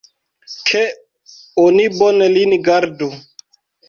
[0.69, 0.79] Ke
[1.63, 3.11] oni bone lin gardu!